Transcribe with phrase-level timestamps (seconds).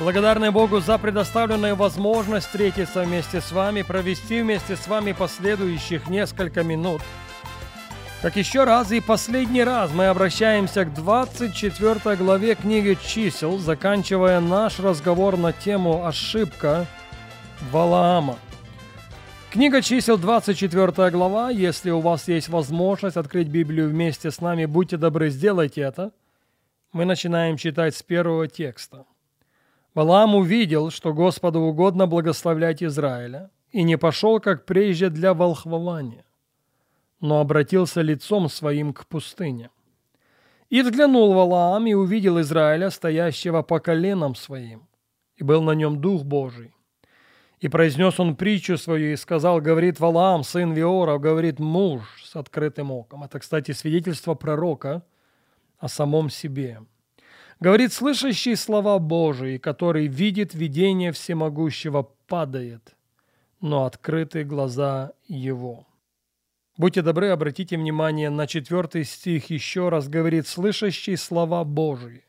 [0.00, 6.62] Благодарны Богу за предоставленную возможность встретиться вместе с вами, провести вместе с вами последующих несколько
[6.62, 7.02] минут.
[8.22, 14.80] Как еще раз и последний раз мы обращаемся к 24 главе книги чисел, заканчивая наш
[14.80, 16.86] разговор на тему «Ошибка
[17.70, 18.38] Валаама».
[19.50, 21.50] Книга чисел, 24 глава.
[21.50, 26.10] Если у вас есть возможность открыть Библию вместе с нами, будьте добры, сделайте это.
[26.90, 29.04] Мы начинаем читать с первого текста.
[29.94, 36.24] Валаам увидел, что Господу угодно благословлять Израиля, и не пошел, как прежде, для волхвования,
[37.20, 39.70] но обратился лицом своим к пустыне.
[40.68, 44.88] И взглянул Валаам и увидел Израиля, стоящего по коленам своим,
[45.36, 46.72] и был на нем Дух Божий.
[47.58, 52.90] И произнес он притчу свою и сказал, говорит Валаам, сын Виора, говорит муж с открытым
[52.90, 53.24] оком.
[53.24, 55.02] Это, кстати, свидетельство пророка
[55.78, 56.80] о самом себе.
[57.60, 62.96] Говорит, слышащий слова Божии, который видит видение всемогущего, падает,
[63.60, 65.86] но открыты глаза его.
[66.78, 72.24] Будьте добры, обратите внимание на четвертый стих еще раз, говорит, слышащий слова Божии,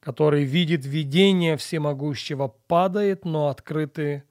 [0.00, 4.24] который видит видение всемогущего, падает, но открыты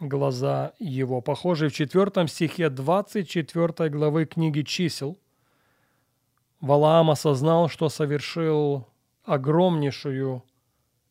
[0.00, 1.20] глаза его.
[1.20, 5.18] Похоже, в четвертом стихе 24 главы книги чисел
[6.62, 8.86] Валаам осознал, что совершил
[9.24, 10.42] огромнейшую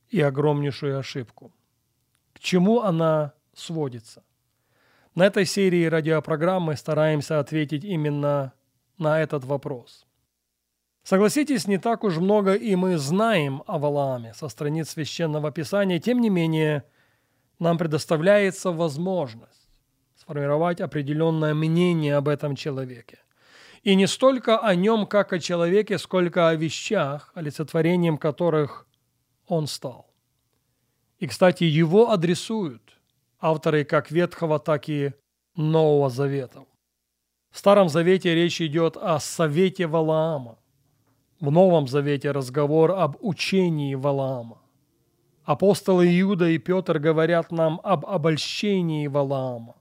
[0.10, 1.52] и огромнейшую ошибку.
[2.34, 4.24] К чему она сводится?
[5.16, 8.54] На этой серии радиопрограммы стараемся ответить именно
[8.98, 10.06] на этот вопрос.
[11.04, 16.20] Согласитесь, не так уж много и мы знаем о Валааме со страниц Священного Писания, тем
[16.22, 16.84] не менее–
[17.62, 19.70] нам предоставляется возможность
[20.16, 23.20] сформировать определенное мнение об этом человеке.
[23.84, 28.88] И не столько о нем, как о человеке, сколько о вещах, олицетворением которых
[29.48, 30.08] он стал.
[31.18, 32.82] И, кстати, его адресуют
[33.40, 35.14] авторы как Ветхого, так и
[35.56, 36.66] Нового Завета.
[37.50, 40.58] В Старом Завете речь идет о совете Валаама.
[41.40, 44.62] В Новом Завете разговор об учении Валаама.
[45.44, 49.76] Апостолы Иуда и Петр говорят нам об обольщении Валаама,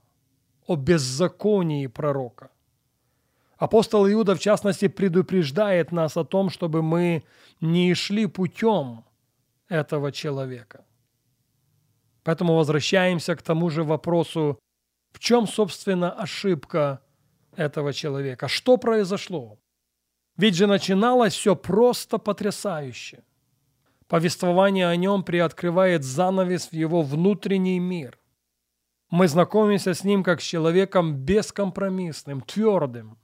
[0.65, 2.49] о беззаконии пророка.
[3.61, 7.23] Апостол Иуда, в частности, предупреждает нас о том, чтобы мы
[7.61, 9.05] не шли путем
[9.69, 10.83] этого человека.
[12.23, 14.59] Поэтому возвращаемся к тому же вопросу,
[15.11, 16.99] в чем, собственно, ошибка
[17.55, 18.47] этого человека?
[18.47, 19.59] Что произошло?
[20.37, 23.23] Ведь же начиналось все просто потрясающе–
[24.11, 28.19] Повествование о нем приоткрывает занавес в его внутренний мир.
[29.09, 33.17] Мы знакомимся с ним как с человеком бескомпромиссным, твердым,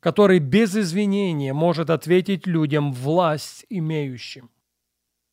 [0.00, 4.50] который без извинения может ответить людям власть имеющим.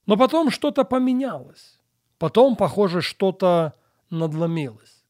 [0.05, 1.79] Но потом что-то поменялось.
[2.17, 3.73] Потом, похоже, что-то
[4.09, 5.05] надломилось.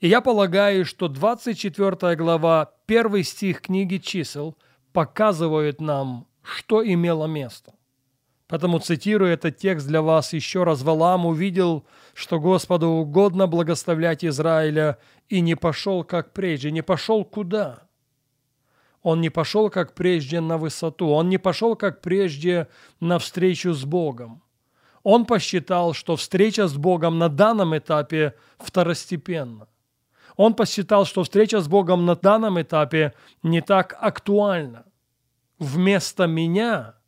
[0.00, 4.56] И я полагаю, что 24 глава, первый стих книги чисел
[4.92, 7.74] показывает нам, что имело место.
[8.48, 14.98] Поэтому, цитируя этот текст для вас еще раз, Валам увидел, что Господу угодно благословлять Израиля,
[15.28, 16.70] и не пошел, как прежде.
[16.70, 17.88] Не пошел куда?
[19.02, 21.08] Он не пошел, как прежде, на высоту.
[21.08, 22.68] Он не пошел, как прежде,
[23.00, 24.42] на встречу с Богом.
[25.02, 29.66] Он посчитал, что встреча с Богом на данном этапе второстепенна.
[30.36, 34.84] Он посчитал, что встреча с Богом на данном этапе не так актуальна.
[35.58, 36.94] Вместо меня–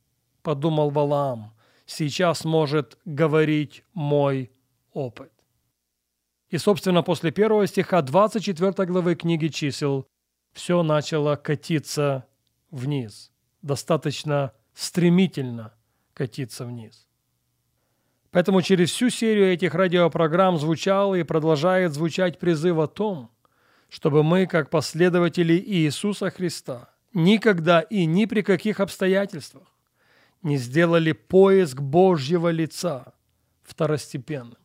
[0.44, 1.52] подумал Валаам,
[1.87, 4.52] сейчас может говорить мой
[4.93, 5.32] опыт.
[6.50, 10.06] И, собственно, после первого стиха 24 главы книги чисел
[10.54, 12.26] все начало катиться
[12.70, 13.30] вниз,
[13.60, 15.74] достаточно стремительно
[16.14, 17.06] катиться вниз.
[18.30, 23.30] Поэтому через всю серию этих радиопрограмм звучал и продолжает звучать призыв о том,
[23.88, 29.68] чтобы мы, как последователи Иисуса Христа, никогда и ни при каких обстоятельствах
[30.42, 33.14] не сделали поиск Божьего лица
[33.62, 34.58] второстепенным.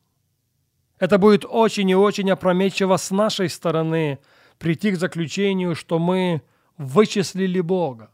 [0.98, 4.20] Это будет очень и очень опрометчиво с нашей стороны
[4.60, 6.44] прийти к заключению, что мы
[6.78, 8.12] вычислили Бога.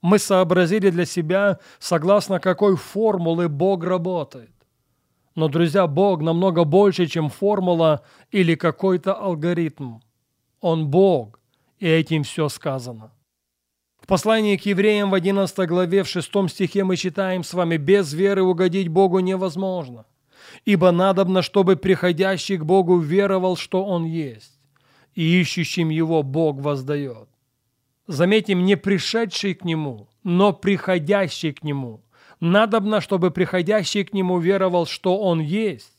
[0.00, 4.50] Мы сообразили для себя, согласно какой формулы Бог работает.
[5.34, 9.98] Но, друзья, Бог намного больше, чем формула или какой-то алгоритм.
[10.60, 11.40] Он Бог,
[11.78, 13.12] и этим все сказано.
[14.00, 18.12] В послании к евреям в 11 главе в 6 стихе мы читаем с вами «Без
[18.12, 20.06] веры угодить Богу невозможно,
[20.64, 24.58] ибо надобно, чтобы приходящий к Богу веровал, что Он есть,
[25.14, 27.28] и ищущим Его Бог воздает».
[28.06, 32.02] Заметим, не пришедший к Нему, но приходящий к Нему.
[32.40, 35.92] Надобно, чтобы приходящий к Нему веровал, что Он есть,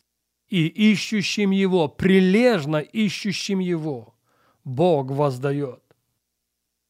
[0.49, 4.13] и ищущим Его, прилежно ищущим Его,
[4.63, 5.81] Бог воздает.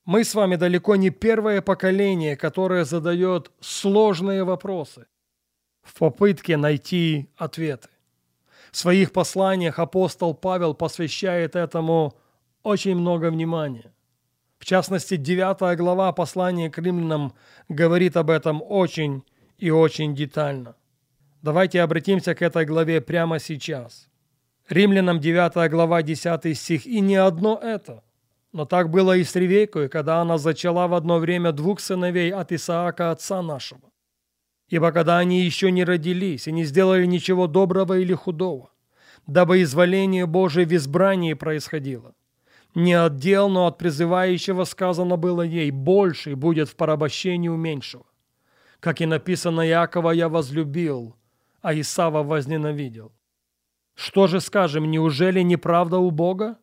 [0.05, 5.05] Мы с вами далеко не первое поколение, которое задает сложные вопросы
[5.81, 7.89] в попытке найти ответы.
[8.73, 12.17] В своих посланиях апостол Павел посвящает этому
[12.63, 13.93] очень много внимания.
[14.57, 17.35] В частности, 9 глава послания к римлянам
[17.69, 19.23] говорит об этом очень
[19.59, 20.75] и очень детально.
[21.43, 24.09] Давайте обратимся к этой главе прямо сейчас.
[24.67, 26.87] Римлянам 9 глава 10 стих.
[26.87, 28.03] «И не одно это,
[28.53, 32.51] но так было и с Ревекой, когда она зачала в одно время двух сыновей от
[32.51, 33.92] Исаака, отца нашего.
[34.73, 38.71] Ибо когда они еще не родились и не сделали ничего доброго или худого,
[39.27, 42.15] дабы изволение Божие в избрании происходило.
[42.73, 48.03] Не от дел, но от призывающего сказано было ей, больший будет в порабощении у меньшего.
[48.79, 51.15] Как и написано, Якова я возлюбил,
[51.61, 53.11] а Исава возненавидел.
[53.93, 56.57] Что же скажем, неужели неправда у Бога?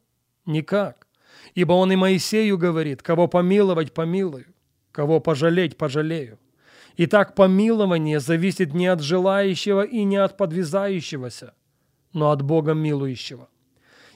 [0.47, 1.07] Никак.
[1.55, 4.47] Ибо он и Моисею говорит, кого помиловать, помилую,
[4.91, 6.41] кого пожалеть, пожалею.
[7.03, 11.55] Итак, помилование зависит не от желающего и не от подвязающегося,
[12.13, 13.49] но от Бога милующего.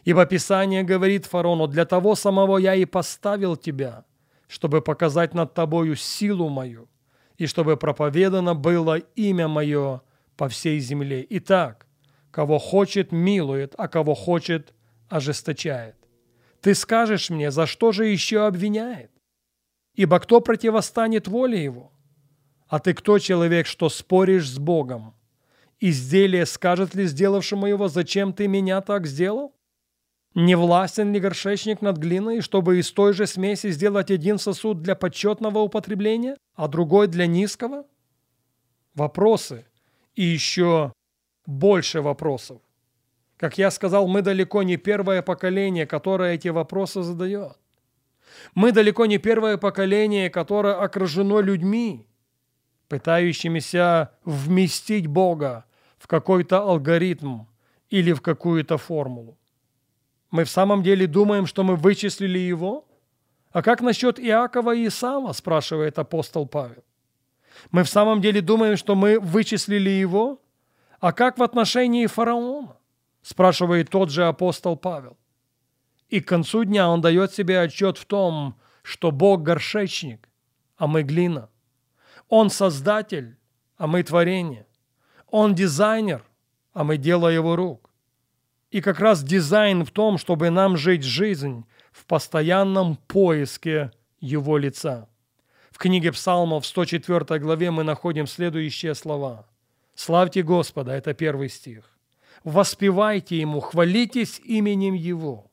[0.05, 4.05] Ибо Писание говорит фарону, для того самого я и поставил тебя,
[4.49, 6.91] чтобы показать над тобою силу мою,
[7.39, 10.03] и чтобы проповедано было имя мое
[10.37, 11.27] по всей земле.
[11.31, 11.87] Итак,
[12.31, 14.75] кого хочет, милует, а кого хочет,
[15.09, 15.97] ожесточает.
[16.61, 19.11] Ты скажешь мне, за что же еще обвиняет?
[19.95, 21.94] Ибо кто противостанет воле его?
[22.69, 25.15] А ты кто, человек, что споришь с Богом?
[25.81, 29.55] Изделие скажет ли сделавшему его, зачем ты меня так сделал?
[30.35, 34.97] Не властен ли горшечник над глиной, чтобы из той же смеси сделать один сосуд для
[34.97, 37.85] почетного употребления, а другой для низкого?
[38.95, 39.67] Вопросы
[40.17, 40.93] и еще
[41.47, 42.61] больше вопросов.
[43.37, 47.59] Как я сказал, мы далеко не первое поколение, которое эти вопросы задает.
[48.55, 52.07] Мы далеко не первое поколение, которое окружено людьми,
[52.94, 55.64] пытающимися вместить Бога
[55.99, 57.46] в какой-то алгоритм
[57.91, 59.37] или в какую-то формулу.
[60.31, 62.85] Мы в самом деле думаем, что мы вычислили его?
[63.50, 66.85] А как насчет Иакова и Исава, спрашивает апостол Павел.
[67.73, 70.41] Мы в самом деле думаем, что мы вычислили его?
[71.00, 72.76] А как в отношении фараона?
[73.23, 75.17] спрашивает тот же апостол Павел.
[76.11, 80.29] И к концу дня он дает себе отчет в том, что Бог горшечник,
[80.76, 81.49] а мы глина.
[82.29, 83.37] Он создатель,
[83.76, 84.67] а мы творение.
[85.31, 86.25] Он дизайнер,
[86.73, 87.91] а мы дело его рук.
[88.71, 95.09] И как раз дизайн в том, чтобы нам жить жизнь в постоянном поиске его лица.
[95.71, 99.46] В книге Псалмов в 104 главе мы находим следующие слова.
[99.94, 101.94] «Славьте Господа»– это первый стих
[102.44, 105.51] воспевайте Ему, хвалитесь именем Его.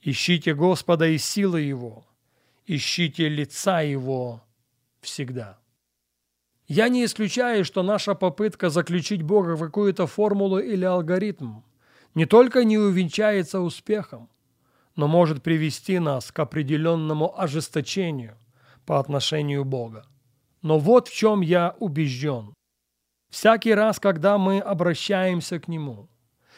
[0.00, 2.06] Ищите Господа и силы Его,
[2.66, 4.42] ищите лица Его
[5.00, 5.58] всегда.
[6.66, 11.60] Я не исключаю, что наша попытка заключить Бога в какую-то формулу или алгоритм
[12.14, 14.30] не только не увенчается успехом,
[14.96, 18.38] но может привести нас к определенному ожесточению
[18.86, 20.06] по отношению Бога.
[20.62, 22.54] Но вот в чем я убежден.
[23.30, 26.08] Всякий раз, когда мы обращаемся к Нему,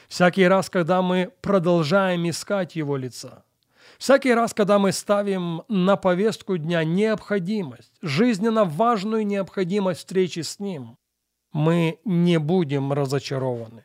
[0.09, 3.46] всякий раз, когда мы продолжаем искать Его лица,
[3.99, 10.97] всякий раз, когда мы ставим на повестку дня необходимость, жизненно важную необходимость встречи с Ним,
[11.53, 13.85] мы не будем разочарованы.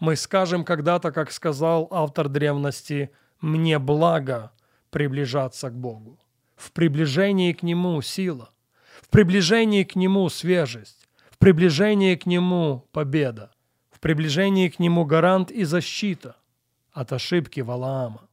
[0.00, 4.52] Мы скажем когда-то, как сказал автор древности, «Мне благо
[4.90, 6.18] приближаться к Богу».
[6.56, 8.50] В приближении к Нему сила,
[9.02, 13.50] в приближении к Нему свежесть, в приближении к Нему победа,
[13.90, 16.36] в приближении к Нему гарант и защита
[16.92, 18.27] от ошибки Валаама.